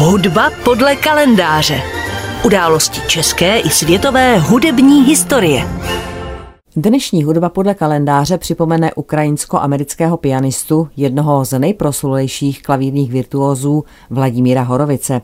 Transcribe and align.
Hudba 0.00 0.50
podle 0.64 0.96
kalendáře. 0.96 1.82
Události 2.44 3.00
české 3.08 3.58
i 3.58 3.70
světové 3.70 4.38
hudební 4.38 5.02
historie. 5.02 5.68
Dnešní 6.76 7.24
hudba 7.24 7.48
podle 7.48 7.74
kalendáře 7.74 8.38
připomene 8.38 8.94
ukrajinsko-amerického 8.94 10.16
pianistu, 10.16 10.88
jednoho 10.96 11.44
z 11.44 11.58
nejproslulejších 11.58 12.62
klavírních 12.62 13.12
virtuózů 13.12 13.84
Vladimíra 14.10 14.62
Horovice. 14.62 15.20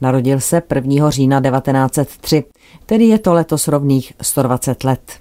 Narodil 0.00 0.40
se 0.40 0.62
1. 0.74 1.10
října 1.10 1.40
1903, 1.40 2.44
tedy 2.86 3.04
je 3.04 3.18
to 3.18 3.32
letos 3.32 3.68
rovných 3.68 4.12
120 4.22 4.84
let. 4.84 5.12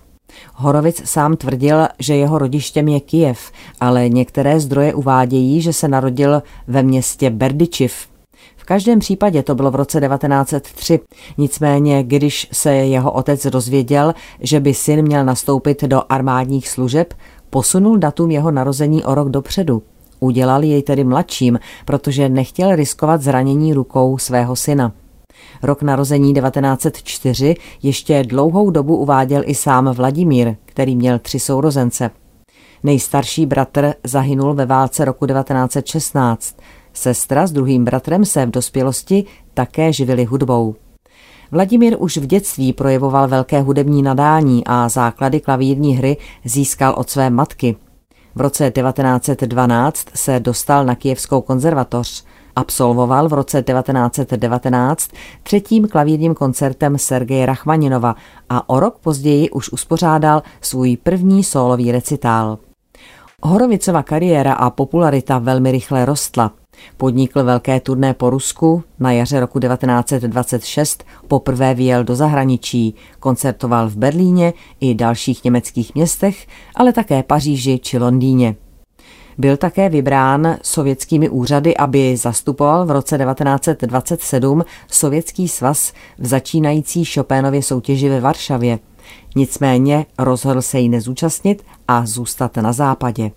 Horovic 0.53 1.01
sám 1.05 1.37
tvrdil, 1.37 1.87
že 1.99 2.15
jeho 2.15 2.37
rodištěm 2.37 2.87
je 2.87 2.99
Kijev, 2.99 3.51
ale 3.79 4.09
některé 4.09 4.59
zdroje 4.59 4.93
uvádějí, 4.93 5.61
že 5.61 5.73
se 5.73 5.87
narodil 5.87 6.43
ve 6.67 6.83
městě 6.83 7.29
Berdičiv. 7.29 8.12
V 8.63 8.65
každém 8.65 8.99
případě 8.99 9.43
to 9.43 9.55
bylo 9.55 9.71
v 9.71 9.75
roce 9.75 10.01
1903. 10.01 10.99
Nicméně, 11.37 12.03
když 12.03 12.47
se 12.51 12.75
jeho 12.75 13.11
otec 13.11 13.47
dozvěděl, 13.47 14.13
že 14.39 14.59
by 14.59 14.73
syn 14.73 15.01
měl 15.01 15.25
nastoupit 15.25 15.83
do 15.83 16.01
armádních 16.09 16.69
služeb, 16.69 17.13
posunul 17.49 17.97
datum 17.97 18.31
jeho 18.31 18.51
narození 18.51 19.03
o 19.03 19.15
rok 19.15 19.29
dopředu. 19.29 19.83
Udělal 20.19 20.63
jej 20.63 20.81
tedy 20.81 21.03
mladším, 21.03 21.59
protože 21.85 22.29
nechtěl 22.29 22.75
riskovat 22.75 23.21
zranění 23.21 23.73
rukou 23.73 24.17
svého 24.17 24.55
syna. 24.55 24.91
Rok 25.63 25.81
narození 25.81 26.33
1904 26.33 27.55
ještě 27.81 28.23
dlouhou 28.23 28.69
dobu 28.69 28.97
uváděl 28.97 29.41
i 29.45 29.55
sám 29.55 29.93
Vladimír, 29.93 30.55
který 30.65 30.95
měl 30.95 31.19
tři 31.19 31.39
sourozence. 31.39 32.11
Nejstarší 32.83 33.45
bratr 33.45 33.93
zahynul 34.03 34.53
ve 34.53 34.65
válce 34.65 35.05
roku 35.05 35.27
1916. 35.27 36.55
Sestra 36.93 37.47
s 37.47 37.51
druhým 37.51 37.85
bratrem 37.85 38.25
se 38.25 38.45
v 38.45 38.51
dospělosti 38.51 39.25
také 39.53 39.93
živili 39.93 40.25
hudbou. 40.25 40.75
Vladimír 41.51 41.95
už 41.99 42.17
v 42.17 42.25
dětství 42.25 42.73
projevoval 42.73 43.27
velké 43.27 43.61
hudební 43.61 44.01
nadání 44.01 44.63
a 44.65 44.89
základy 44.89 45.39
klavírní 45.39 45.97
hry 45.97 46.17
získal 46.45 46.93
od 46.97 47.09
své 47.09 47.29
matky. 47.29 47.75
V 48.35 48.41
roce 48.41 48.71
1912 48.71 50.07
se 50.15 50.39
dostal 50.39 50.85
na 50.85 50.95
Kijevskou 50.95 51.41
konzervatoř. 51.41 52.23
Absolvoval 52.55 53.29
v 53.29 53.33
roce 53.33 53.63
1919 53.63 55.09
třetím 55.43 55.87
klavírním 55.87 56.33
koncertem 56.33 56.97
Sergeje 56.97 57.45
Rachmaninova 57.45 58.15
a 58.49 58.69
o 58.69 58.79
rok 58.79 58.97
později 58.99 59.49
už 59.49 59.69
uspořádal 59.69 60.43
svůj 60.61 60.97
první 60.97 61.43
sólový 61.43 61.91
recitál. 61.91 62.57
Horovicova 63.41 64.03
kariéra 64.03 64.53
a 64.53 64.69
popularita 64.69 65.39
velmi 65.39 65.71
rychle 65.71 66.05
rostla. 66.05 66.51
Podnikl 66.97 67.43
velké 67.43 67.79
turné 67.79 68.13
po 68.13 68.29
Rusku, 68.29 68.83
na 68.99 69.11
jaře 69.11 69.39
roku 69.39 69.59
1926 69.59 71.03
poprvé 71.27 71.73
vyjel 71.73 72.03
do 72.03 72.15
zahraničí, 72.15 72.95
koncertoval 73.19 73.89
v 73.89 73.97
Berlíně 73.97 74.53
i 74.79 74.95
dalších 74.95 75.43
německých 75.43 75.95
městech, 75.95 76.47
ale 76.75 76.93
také 76.93 77.23
Paříži 77.23 77.79
či 77.79 77.97
Londýně. 77.97 78.55
Byl 79.37 79.57
také 79.57 79.89
vybrán 79.89 80.57
sovětskými 80.61 81.29
úřady, 81.29 81.77
aby 81.77 82.17
zastupoval 82.17 82.85
v 82.85 82.91
roce 82.91 83.17
1927 83.17 84.63
Sovětský 84.87 85.47
svaz 85.47 85.93
v 86.17 86.27
začínající 86.27 87.05
Chopénově 87.05 87.63
soutěži 87.63 88.09
ve 88.09 88.19
Varšavě. 88.19 88.79
Nicméně 89.35 90.05
rozhodl 90.19 90.61
se 90.61 90.79
jí 90.79 90.89
nezúčastnit 90.89 91.63
a 91.87 92.05
zůstat 92.05 92.57
na 92.57 92.73
západě. 92.73 93.31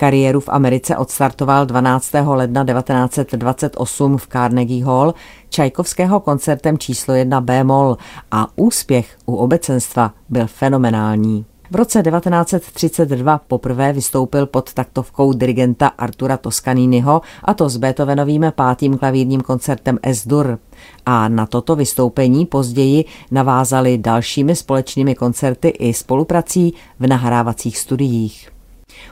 Kariéru 0.00 0.40
v 0.40 0.48
Americe 0.48 0.96
odstartoval 0.96 1.66
12. 1.66 2.12
ledna 2.24 2.64
1928 2.64 4.16
v 4.16 4.26
Carnegie 4.26 4.84
Hall 4.84 5.14
Čajkovského 5.48 6.20
koncertem 6.20 6.78
číslo 6.78 7.14
1 7.14 7.40
B-moll 7.40 7.96
a 8.30 8.46
úspěch 8.56 9.16
u 9.26 9.36
obecenstva 9.36 10.14
byl 10.28 10.46
fenomenální. 10.46 11.44
V 11.70 11.74
roce 11.74 12.02
1932 12.02 13.38
poprvé 13.38 13.92
vystoupil 13.92 14.46
pod 14.46 14.72
taktovkou 14.74 15.32
dirigenta 15.32 15.86
Artura 15.86 16.36
Toscaniniho 16.36 17.20
a 17.44 17.54
to 17.54 17.68
s 17.68 17.76
Beethovenovým 17.76 18.52
pátým 18.54 18.98
klavírním 18.98 19.40
koncertem 19.40 19.98
S-dur. 20.02 20.58
A 21.06 21.28
na 21.28 21.46
toto 21.46 21.76
vystoupení 21.76 22.46
později 22.46 23.04
navázali 23.30 23.98
dalšími 23.98 24.56
společnými 24.56 25.14
koncerty 25.14 25.68
i 25.68 25.94
spoluprací 25.94 26.74
v 26.98 27.06
nahrávacích 27.06 27.78
studiích. 27.78 28.59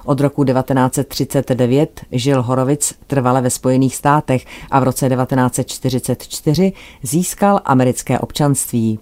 Od 0.05 0.21
roku 0.21 0.45
1939 0.45 2.01
žil 2.13 2.43
Horovic 2.43 2.95
trvale 3.07 3.41
ve 3.41 3.51
Spojených 3.51 3.97
státech 3.97 4.45
a 4.71 4.81
v 4.81 4.83
roce 4.83 5.09
1944 5.09 6.73
získal 7.03 7.61
americké 7.65 8.19
občanství. 8.19 8.99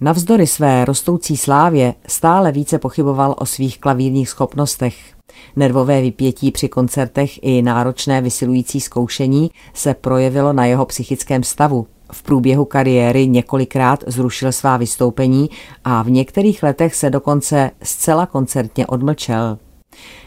Navzdory 0.00 0.46
své 0.46 0.84
rostoucí 0.84 1.36
slávě 1.36 1.94
stále 2.06 2.52
více 2.52 2.78
pochyboval 2.78 3.34
o 3.38 3.46
svých 3.46 3.80
klavírních 3.80 4.28
schopnostech. 4.28 4.96
Nervové 5.56 6.00
vypětí 6.00 6.50
při 6.50 6.68
koncertech 6.68 7.42
i 7.42 7.62
náročné 7.62 8.20
vysilující 8.20 8.80
zkoušení 8.80 9.50
se 9.74 9.94
projevilo 9.94 10.52
na 10.52 10.66
jeho 10.66 10.86
psychickém 10.86 11.42
stavu. 11.42 11.86
V 12.12 12.22
průběhu 12.22 12.64
kariéry 12.64 13.28
několikrát 13.28 14.04
zrušil 14.06 14.52
svá 14.52 14.76
vystoupení 14.76 15.50
a 15.84 16.02
v 16.02 16.10
některých 16.10 16.62
letech 16.62 16.94
se 16.94 17.10
dokonce 17.10 17.70
zcela 17.82 18.26
koncertně 18.26 18.86
odmlčel. 18.86 19.58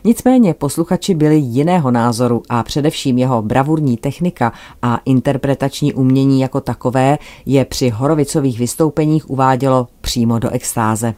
Nicméně 0.03 0.53
posluchači 0.53 1.16
byli 1.16 1.35
jiného 1.35 1.91
názoru 1.91 2.41
a 2.50 2.63
především 2.63 3.17
jeho 3.17 3.41
bravurní 3.41 3.97
technika 3.97 4.53
a 4.81 5.00
interpretační 5.05 5.94
umění 5.94 6.41
jako 6.41 6.61
takové 6.61 7.17
je 7.45 7.66
při 7.66 7.89
Horovicových 7.89 8.59
vystoupeních 8.59 9.29
uvádělo 9.29 9.88
přímo 10.01 10.39
do 10.39 10.50
extáze. 10.50 11.13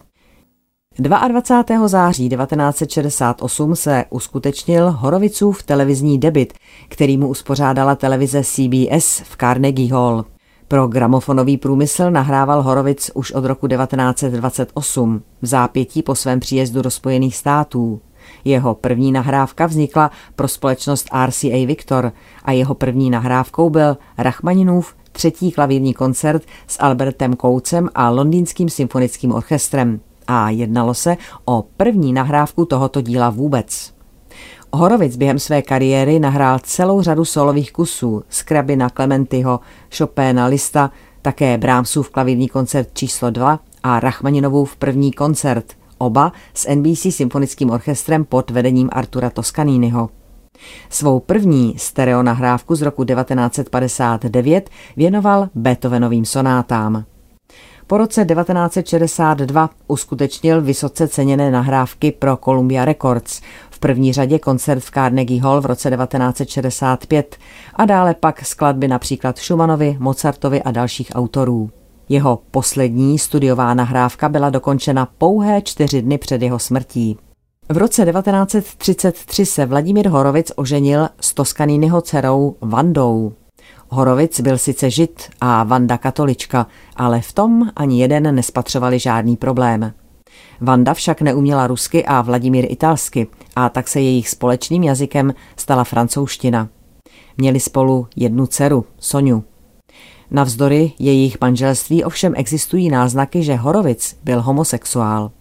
22. 0.99 1.87
září 1.87 2.29
1968 2.29 3.75
se 3.75 4.05
uskutečnil 4.09 4.91
Horovicův 4.91 5.63
televizní 5.63 6.19
debit, 6.19 6.53
který 6.89 7.17
mu 7.17 7.27
uspořádala 7.27 7.95
televize 7.95 8.43
CBS 8.43 9.19
v 9.19 9.37
Carnegie 9.37 9.93
Hall. 9.93 10.25
Pro 10.67 10.87
gramofonový 10.87 11.57
průmysl 11.57 12.11
nahrával 12.11 12.61
Horovic 12.61 13.11
už 13.13 13.31
od 13.31 13.45
roku 13.45 13.67
1928 13.67 15.21
v 15.41 15.45
zápětí 15.45 16.03
po 16.03 16.15
svém 16.15 16.39
příjezdu 16.39 16.81
do 16.81 16.91
Spojených 16.91 17.35
států. 17.35 18.01
Jeho 18.45 18.75
první 18.75 19.11
nahrávka 19.11 19.65
vznikla 19.65 20.11
pro 20.35 20.47
společnost 20.47 21.09
RCA 21.25 21.65
Victor 21.65 22.11
a 22.43 22.51
jeho 22.51 22.75
první 22.75 23.09
nahrávkou 23.09 23.69
byl 23.69 23.97
Rachmaninův 24.17 24.95
třetí 25.11 25.51
klavírní 25.51 25.93
koncert 25.93 26.43
s 26.67 26.77
Albertem 26.79 27.35
Koucem 27.35 27.89
a 27.95 28.09
Londýnským 28.09 28.69
symfonickým 28.69 29.31
orchestrem. 29.31 29.99
A 30.27 30.49
jednalo 30.49 30.93
se 30.93 31.17
o 31.45 31.65
první 31.77 32.13
nahrávku 32.13 32.65
tohoto 32.65 33.01
díla 33.01 33.29
vůbec. 33.29 33.93
Horovic 34.73 35.17
během 35.17 35.39
své 35.39 35.61
kariéry 35.61 36.19
nahrál 36.19 36.59
celou 36.59 37.01
řadu 37.01 37.25
solových 37.25 37.71
kusů 37.71 38.23
z 38.29 38.43
Krabina 38.43 38.89
Clementiho, 38.89 39.59
Chopina 39.97 40.45
Lista, 40.45 40.91
také 41.21 41.57
Brahmsův 41.57 42.09
klavírní 42.09 42.49
koncert 42.49 42.89
číslo 42.93 43.29
2 43.29 43.59
a 43.83 43.99
Rachmaninovův 43.99 44.75
první 44.75 45.11
koncert 45.11 45.78
oba 45.99 46.31
s 46.53 46.69
NBC 46.75 47.15
symfonickým 47.15 47.69
orchestrem 47.69 48.25
pod 48.25 48.51
vedením 48.51 48.89
Artura 48.91 49.29
Toscaniniho. 49.29 50.09
Svou 50.89 51.19
první 51.19 51.75
stereonahrávku 51.77 52.75
z 52.75 52.81
roku 52.81 53.03
1959 53.03 54.69
věnoval 54.97 55.49
Beethovenovým 55.55 56.25
sonátám. 56.25 57.05
Po 57.87 57.97
roce 57.97 58.25
1962 58.25 59.69
uskutečnil 59.87 60.61
vysoce 60.61 61.07
ceněné 61.07 61.51
nahrávky 61.51 62.11
pro 62.11 62.37
Columbia 62.37 62.85
Records, 62.85 63.41
v 63.69 63.79
první 63.79 64.13
řadě 64.13 64.39
koncert 64.39 64.79
v 64.79 64.91
Carnegie 64.91 65.41
Hall 65.41 65.61
v 65.61 65.65
roce 65.65 65.89
1965 65.89 67.35
a 67.75 67.85
dále 67.85 68.13
pak 68.13 68.45
skladby 68.45 68.87
například 68.87 69.37
Schumannovi, 69.37 69.97
Mozartovi 69.99 70.63
a 70.63 70.71
dalších 70.71 71.11
autorů. 71.15 71.69
Jeho 72.09 72.39
poslední 72.51 73.19
studiová 73.19 73.73
nahrávka 73.73 74.29
byla 74.29 74.49
dokončena 74.49 75.07
pouhé 75.17 75.61
čtyři 75.61 76.01
dny 76.01 76.17
před 76.17 76.41
jeho 76.41 76.59
smrtí. 76.59 77.17
V 77.69 77.77
roce 77.77 78.05
1933 78.05 79.45
se 79.45 79.65
Vladimír 79.65 80.07
Horovic 80.07 80.51
oženil 80.55 81.09
s 81.21 81.33
Toskanýnyho 81.33 82.01
dcerou 82.01 82.55
Vandou. 82.61 83.33
Horovic 83.89 84.41
byl 84.41 84.57
sice 84.57 84.89
žid 84.89 85.29
a 85.41 85.63
Vanda 85.63 85.97
katolička, 85.97 86.67
ale 86.95 87.21
v 87.21 87.33
tom 87.33 87.69
ani 87.75 88.01
jeden 88.01 88.35
nespatřovali 88.35 88.99
žádný 88.99 89.37
problém. 89.37 89.93
Vanda 90.61 90.93
však 90.93 91.21
neuměla 91.21 91.67
rusky 91.67 92.05
a 92.05 92.21
Vladimír 92.21 92.65
italsky 92.69 93.27
a 93.55 93.69
tak 93.69 93.87
se 93.87 94.01
jejich 94.01 94.29
společným 94.29 94.83
jazykem 94.83 95.33
stala 95.55 95.83
francouzština. 95.83 96.69
Měli 97.37 97.59
spolu 97.59 98.07
jednu 98.15 98.47
dceru, 98.47 98.85
Soniu. 98.99 99.43
Navzdory 100.31 100.91
jejich 100.99 101.37
manželství 101.41 102.03
ovšem 102.03 102.33
existují 102.35 102.89
náznaky, 102.89 103.43
že 103.43 103.55
Horovic 103.55 104.17
byl 104.23 104.41
homosexuál. 104.41 105.31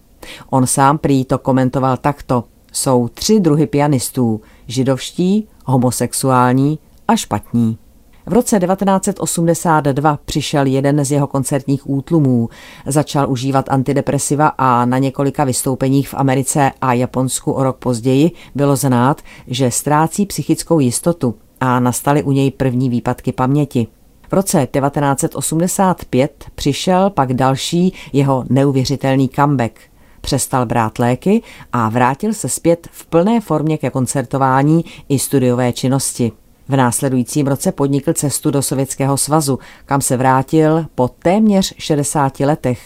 On 0.51 0.67
sám 0.67 0.99
prý 0.99 1.25
to 1.25 1.39
komentoval 1.39 1.97
takto. 1.97 2.45
Jsou 2.73 3.09
tři 3.09 3.41
druhy 3.41 3.67
pianistů, 3.67 4.41
židovští, 4.67 5.49
homosexuální 5.65 6.79
a 7.09 7.17
špatní. 7.17 7.79
V 8.27 8.33
roce 8.33 8.61
1982 8.61 10.19
přišel 10.25 10.67
jeden 10.67 11.05
z 11.05 11.13
jeho 11.13 11.27
koncertních 11.27 11.91
útlumů. 11.91 12.49
Začal 12.87 13.31
užívat 13.31 13.69
antidepresiva 13.69 14.49
a 14.49 14.85
na 14.85 14.99
několika 14.99 15.45
vystoupeních 15.45 16.09
v 16.09 16.15
Americe 16.15 16.73
a 16.81 16.93
Japonsku 16.93 17.53
o 17.53 17.63
rok 17.63 17.77
později 17.77 18.31
bylo 18.55 18.77
znát, 18.77 19.23
že 19.47 19.71
ztrácí 19.71 20.27
psychickou 20.27 20.81
jistotu 20.81 21.35
a 21.61 21.81
nastaly 21.81 22.23
u 22.23 22.33
něj 22.33 22.51
první 22.51 22.91
výpadky 22.91 23.33
paměti. 23.33 23.87
V 24.29 24.33
roce 24.33 24.69
1985 24.81 26.45
přišel 26.55 27.11
pak 27.11 27.33
další 27.33 27.95
jeho 28.13 28.45
neuvěřitelný 28.49 29.29
comeback. 29.29 29.73
Přestal 30.21 30.67
brát 30.67 30.99
léky 30.99 31.43
a 31.73 31.89
vrátil 31.89 32.33
se 32.35 32.49
zpět 32.49 32.89
v 32.93 33.07
plné 33.07 33.41
formě 33.41 33.79
ke 33.79 33.91
koncertování 33.91 34.85
i 35.09 35.19
studiové 35.19 35.73
činnosti. 35.73 36.33
V 36.69 36.77
následujícím 36.77 37.47
roce 37.47 37.73
podnikl 37.73 38.13
cestu 38.13 38.51
do 38.51 38.63
Sovětského 38.63 39.17
svazu, 39.17 39.59
kam 39.87 40.01
se 40.01 40.17
vrátil 40.17 40.87
po 40.95 41.09
téměř 41.09 41.75
60 41.79 42.41
letech. 42.41 42.81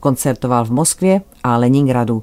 Koncertoval 0.00 0.64
v 0.64 0.70
Moskvě 0.70 1.20
a 1.44 1.56
Leningradu. 1.56 2.22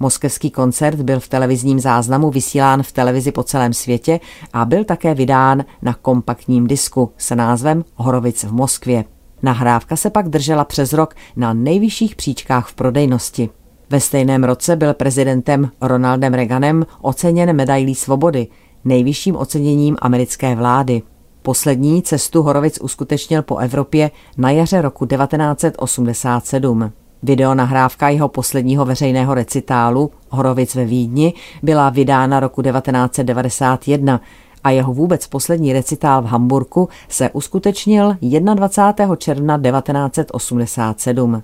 Moskevský 0.00 0.50
koncert 0.50 1.00
byl 1.00 1.20
v 1.20 1.28
televizním 1.28 1.80
záznamu 1.80 2.30
vysílán 2.30 2.82
v 2.82 2.92
televizi 2.92 3.32
po 3.32 3.42
celém 3.42 3.72
světě 3.72 4.20
a 4.52 4.64
byl 4.64 4.84
také 4.84 5.14
vydán 5.14 5.64
na 5.82 5.94
kompaktním 5.94 6.66
disku 6.66 7.12
se 7.16 7.36
názvem 7.36 7.84
Horovic 7.94 8.44
v 8.44 8.52
Moskvě. 8.52 9.04
Nahrávka 9.42 9.96
se 9.96 10.10
pak 10.10 10.28
držela 10.28 10.64
přes 10.64 10.92
rok 10.92 11.14
na 11.36 11.52
nejvyšších 11.52 12.16
příčkách 12.16 12.68
v 12.68 12.74
prodejnosti. 12.74 13.50
Ve 13.90 14.00
stejném 14.00 14.44
roce 14.44 14.76
byl 14.76 14.94
prezidentem 14.94 15.70
Ronaldem 15.80 16.34
Reaganem 16.34 16.86
oceněn 17.00 17.56
medailí 17.56 17.94
svobody, 17.94 18.46
nejvyšším 18.84 19.36
oceněním 19.36 19.96
americké 20.00 20.54
vlády. 20.54 21.02
Poslední 21.42 22.02
cestu 22.02 22.42
Horovic 22.42 22.78
uskutečnil 22.80 23.42
po 23.42 23.56
Evropě 23.56 24.10
na 24.36 24.50
jaře 24.50 24.82
roku 24.82 25.06
1987. 25.06 26.92
Video 27.22 27.54
nahrávka 27.54 28.08
jeho 28.08 28.28
posledního 28.28 28.84
veřejného 28.84 29.34
recitálu 29.34 30.10
Horovic 30.30 30.74
ve 30.74 30.84
Vídni 30.84 31.34
byla 31.62 31.90
vydána 31.90 32.40
roku 32.40 32.62
1991 32.62 34.20
a 34.64 34.70
jeho 34.70 34.94
vůbec 34.94 35.26
poslední 35.26 35.72
recitál 35.72 36.22
v 36.22 36.26
Hamburku 36.26 36.88
se 37.08 37.30
uskutečnil 37.30 38.16
21. 38.54 39.16
června 39.16 39.58
1987. 39.58 41.42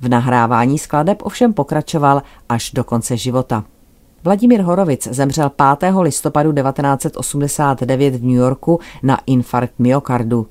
V 0.00 0.08
nahrávání 0.08 0.78
skladeb 0.78 1.18
ovšem 1.22 1.52
pokračoval 1.52 2.22
až 2.48 2.70
do 2.70 2.84
konce 2.84 3.16
života. 3.16 3.64
Vladimír 4.24 4.62
Horovic 4.62 5.08
zemřel 5.10 5.50
5. 5.78 5.94
listopadu 6.00 6.52
1989 6.52 8.14
v 8.14 8.22
New 8.22 8.36
Yorku 8.36 8.80
na 9.02 9.18
infarkt 9.26 9.74
myokardu. 9.78 10.46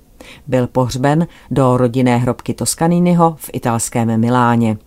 Byl 0.48 0.68
pohřben 0.68 1.28
do 1.52 1.78
rodinné 1.78 2.18
hrobky 2.18 2.54
Toscaniniho 2.54 3.36
v 3.40 3.50
italském 3.54 4.20
Miláně. 4.20 4.78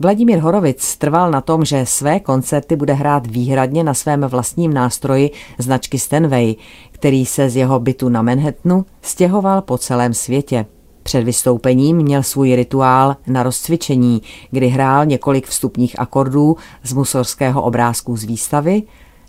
Vladimír 0.00 0.38
Horovic 0.38 0.96
trval 0.96 1.30
na 1.30 1.40
tom, 1.40 1.64
že 1.64 1.86
své 1.86 2.20
koncerty 2.20 2.76
bude 2.76 2.92
hrát 2.92 3.26
výhradně 3.26 3.84
na 3.84 3.94
svém 3.94 4.20
vlastním 4.20 4.74
nástroji 4.74 5.30
značky 5.58 5.98
Stenway, 5.98 6.54
který 6.90 7.26
se 7.26 7.50
z 7.50 7.56
jeho 7.56 7.80
bytu 7.80 8.08
na 8.08 8.22
Manhattanu 8.22 8.84
stěhoval 9.02 9.62
po 9.62 9.78
celém 9.78 10.14
světě. 10.14 10.66
Před 11.02 11.24
vystoupením 11.24 11.96
měl 11.96 12.22
svůj 12.22 12.56
rituál 12.56 13.16
na 13.26 13.42
rozcvičení, 13.42 14.22
kdy 14.50 14.68
hrál 14.68 15.06
několik 15.06 15.46
vstupních 15.46 16.00
akordů 16.00 16.56
z 16.82 16.92
musorského 16.92 17.62
obrázku 17.62 18.16
z 18.16 18.24
výstavy, 18.24 18.82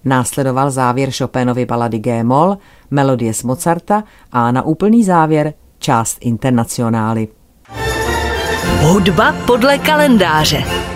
následoval 0.05 0.71
závěr 0.71 1.11
Chopinovy 1.11 1.65
balady 1.65 1.99
G-moll, 1.99 2.57
melodie 2.91 3.33
z 3.33 3.43
Mozarta 3.43 4.03
a 4.31 4.51
na 4.51 4.61
úplný 4.61 5.03
závěr 5.03 5.53
část 5.79 6.17
internacionály. 6.21 7.27
Hudba 8.81 9.35
podle 9.45 9.77
kalendáře. 9.77 10.92